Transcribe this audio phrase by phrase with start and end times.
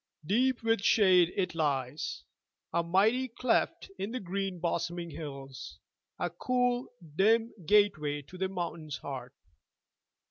[0.25, 2.23] Deep with shade it lies,
[2.73, 5.77] A mighty cleft in the green bosoming hills,
[6.17, 9.35] A cool, dim gateway to the mountain's heart.